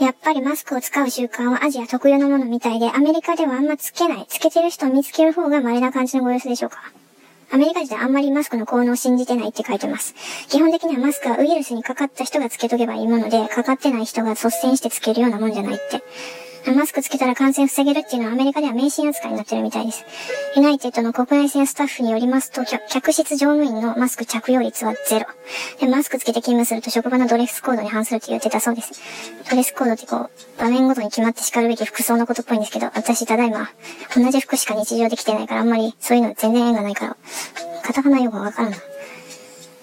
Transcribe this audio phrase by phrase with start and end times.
[0.00, 6.90] やっぱりマスクを使う習慣はアジア特有のものみたいで、アメリカではあんまつけない、つけてる人を見つける方が稀な感じのご様子でしょうか。
[7.52, 10.14] アメリカ人はあんまりマスクの効能を信じてないって書いてます。
[10.48, 16.02] 基本的にはマスクはウイルスにかかった人がつけとけばいいもので、かかってない人が率先してつけるようなもんじゃないって。
[16.66, 20.04] マスクつけたら感染防げるっていうのはアメリカでは迷信扱いになってるみたいです。
[20.56, 25.26] ユナイテッドの国内線スタッフによりますと、客室乗務員のマスク着用率はゼロ。
[25.80, 28.92] で、マスクつけて勤務すると職場のドレスコードに反するって言ってたそうです。
[29.48, 30.30] ドレスコードってこう、
[30.60, 33.70] 場面ごとに決まって叱るべき服装のことっぽいんですけど、私ただいま、
[34.14, 37.16] 同じ服しか日常で着てないからあんまりそういうの全然縁がないから、
[37.82, 38.76] カタカナ用語わからんな。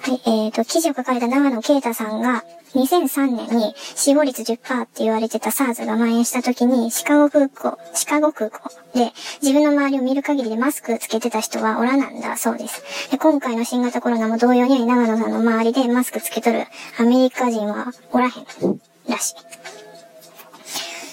[0.07, 9.11] はい、えーと、記事を書かれた長野啓太さんが、2003年に死亡率10%って言われてた SARS が蔓延した時にシカゴ空港、シカゴ空港で
[9.41, 13.11] 自分の周りを見る限りでマスクつけてた人はおらなんだそうです。
[13.11, 16.63] で、今回の新型コロナも同様に長野さんの周りでマスクつけとる
[16.97, 19.35] アメリカ人はおらへんらしい。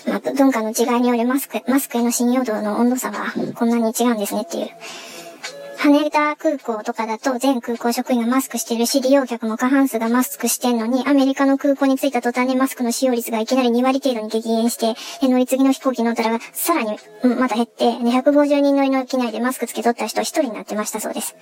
[0.08, 4.68] まあ、文化の違いによりマスク、マスクへの信用度の温度差はこんなに違うんですねっていう。
[5.84, 14.94] 羽田空港とかだと全空港職員がマスクしてるし、利用客も過半数がマスクしてんのに、アメリカの空港に着いた途端にマスクの使用率がいきなり2割程度に激減して、
[15.28, 21.36] 乗り継ぎの飛行機乗ったら、さらに、うんまた減って、250人乗りの機内でマスクつけとった人1人になってましたそうです。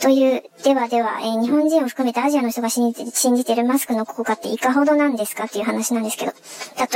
[0.00, 6.32] という、ではでは、えー、日本人を含めてアジアの人が信じて信じてるマスクの効果っていかほどなんですかっていう話なんですけど、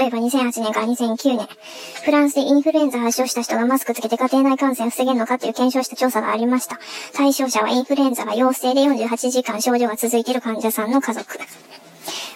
[0.00, 1.48] 例えば2008年から2009年、
[2.04, 6.78] フランスでインフルエンザ発症した人がマスクつけて家庭内感染を防げるのかっていう検証した調査がありました。
[7.12, 11.38] 対象者はインフルエンザが陽性で48時間症状が続いている患者さんの家族。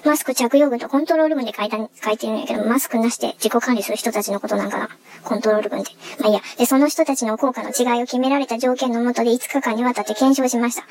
[0.08, 4.88] マスク着用群とコントロール群で書いた、書いてるんやけど、マスクなしで自己管理する人たちのことなんかな。
[5.22, 5.90] コントロール群って。
[6.18, 6.40] まあいいや。
[6.56, 10.84] で、その人たちの効果の違いを決められた条件のもとで5日間にわたって検証しました。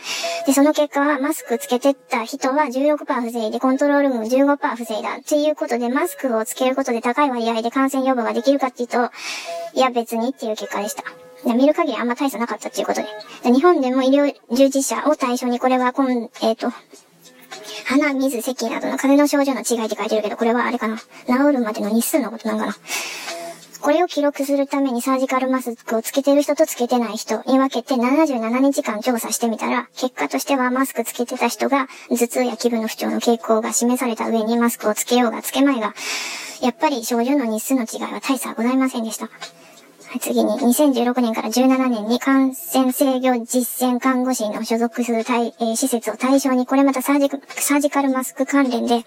[0.46, 5.16] で、その結果は、マスクつけてった人は16%防いで、コントロール群15%防いだ。
[5.16, 9.10] っていうことで、マスクをつけることで高い割合で感染予防ができるかっていうと、
[9.74, 11.04] いや別にっていう結果でした。
[11.56, 13.08] 見る限りあんま大差なかったっていうことで。
[13.44, 16.72] で日本でも医療従事者を対象にこれは今、えっ、ー、と、
[17.88, 20.98] 鼻、水、咳などの風の症状の違いって書いてるけど、これはあれかな？
[20.98, 22.76] 治るまでの日数のことなんかな？
[23.80, 35.94] これを記録するためにサージカルマスクをつけてる人とつけてない人に分けて77日間調査してみたら、結果としてはマスクつけてた人が頭痛や気分の不調の傾向が示された上にマスクをつけようがつけまいが、
[36.62, 39.30] やっぱり症状の日数の違いは大差はございませんでした。
[40.20, 47.30] 次に、2016年から17年に感染制御実践看護師の所属する対、えー、施設を対象に、これまたサージ
[47.62, 49.06] サージカルマスク関連で、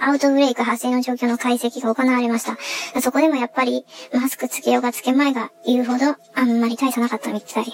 [0.00, 3.00] アウトブレイク発生の状況の解析が行われました。
[3.00, 7.64] そこでもやっぱり、マスクつけようがつけまいが言うほど、あんまり大差なかったみたい。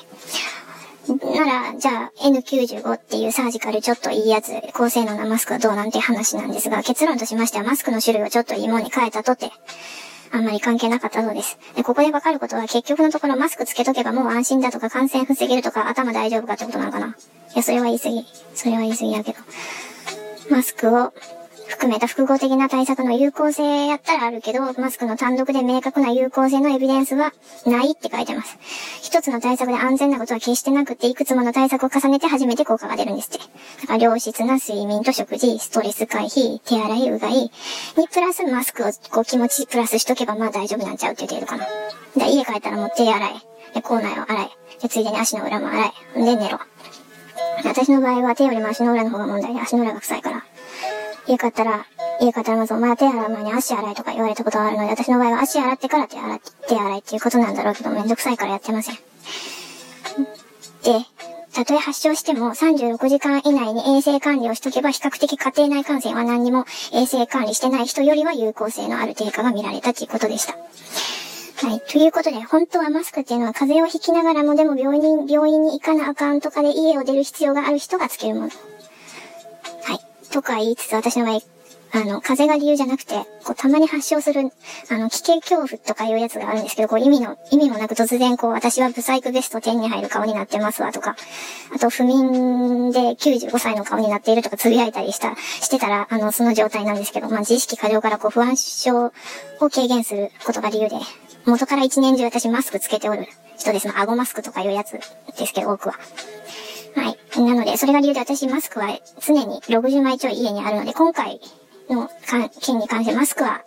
[1.08, 9.52] なら、じゃあ N95 っていうサージカルちょっといいやつ、高性能なマスクはどうなんて話なんですが、結論としましてはマスクの種類をちょっといいものに変えたとて、
[10.32, 11.58] あんまり関係なかったそうです。
[11.74, 17.06] で、ここでわかることは結局のところマスクつけとけばもう安心だとか感染防げるとか頭大丈夫かってことなのかな。
[17.06, 17.12] い
[17.54, 18.24] や、それは言い過ぎ。
[18.54, 19.38] それは言い過ぎやけど。
[20.50, 21.12] マスクを
[21.68, 27.32] 含めた複合的な対策の有効性やったらあるけど、マスクの単独で明確な有効性のエビデンスは
[27.66, 28.56] ないって書いてます。
[29.02, 33.38] 一つの対策で安全なことは決してなくて、いくつもの対策を重ねて初めて効果が出るんですって。
[33.82, 37.50] だから良質な睡眠と食事、ストレス回避、手洗い、うがいに
[38.12, 41.66] プラスマスクをこう気持ちプラスしとけばまあ大丈夫なんちゃうって言ってるかな。
[42.16, 43.32] で、家帰ったらもう手洗い、
[43.74, 44.50] で、口内を洗い、
[44.82, 46.58] で、ついでに足の裏も洗い、で、寝ろ。
[47.64, 50.44] 私の場合は手よりも足の裏の方が問題で、足の裏が臭いから。
[51.26, 51.86] 家帰ったら、
[52.20, 58.94] 家帰ったらまずお前は手洗う前に足洗いとか言われたことがあるので、私の場合は足洗ってから手洗い、手洗いっていうことなんだろうけど、めんどくさいからやってません。
[58.94, 59.00] で、
[61.52, 70.54] たとえ発症しても36時間以内に衛生管理をしとけば比較的家庭内感染は何にも衛生管理してない人よりは有効性のある低下が見られたということでした。
[71.66, 71.80] はい。
[71.80, 78.50] ということで、本当はマスクっていうのは風邪をひきながらもでも病院、病院に行かなあかんとかで家を出る必要がある人がつけるもの。
[80.36, 81.40] とか言いつつ、私の場合、
[81.92, 84.50] あの、風邪が理由じゃなくて、こう、たまに発症する、
[84.90, 91.16] あの、危険恐怖とかいうやつがあるんですけど、こう、意味の、意味もなく突然、こう、私はブサイクベスト10に入る顔になってますわとか、
[91.74, 99.12] あと、不眠で95歳の顔になっているとか、つぶやいたりした、してたら、あの、その状態なんですけど、まあ、自意識過剰からこう、不安症を
[99.70, 100.96] 軽減することが理由で、
[101.46, 103.26] 元から一年中私マスクつけておる
[103.56, 103.88] 人です。
[103.88, 104.98] まあ、顎マスクとかいうやつ
[105.38, 105.94] ですけど、多くは。
[107.42, 111.40] なので、それが理由で私マスクは常に60枚ちょい家にあるので、今回
[111.88, 112.08] の
[112.60, 113.62] 件に関してマスクは、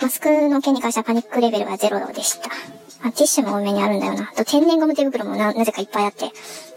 [0.00, 2.50] マスクの件に関してはパニックレベルがゼロでした。
[3.04, 4.30] あ、ティッシュも多めにあるんだよな。
[4.32, 6.30] あと天然ゴム手袋もな、なぜかいっぱいあって。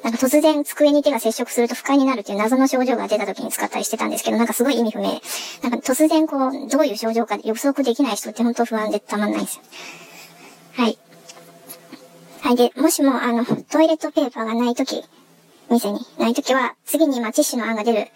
[0.03, 5.21] なんか突然机に手が接触すると不快になるっていう謎の症状が出た時に使ったりしてたんですけど、なんかすごい意味不明。
[5.63, 9.63] なんか突然こう、どういう症状か予測できない人って本当不安でたまんないんですよ。
[10.73, 10.97] はい。
[12.41, 12.55] はい。
[12.55, 15.03] で、もしも、あの、トイレットペーパーがない時
[15.69, 18.07] 店にないときは、次にまあティッシュの案が出る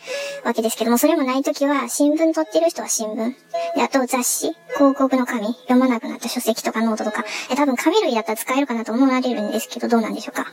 [0.43, 3.35] わけですけども、それもないときは、新聞取ってる人は新聞。
[3.75, 10.51] で、あと雑誌、広告の紙、読まなくなった書籍とかノートとか、え多分紙類だったら使えるかなと思われるんですけど、どうなんでしょうか。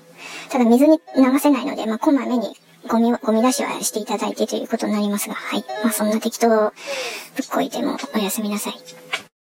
[0.51, 2.57] ただ水に流せないので、まあこまめに
[2.89, 5.65] ゴミ、ゴミ出しはしていただいてということになりますが、はい。
[5.83, 6.73] まあそんな適当ぶっ
[7.51, 8.75] こいてもおやすみなさい。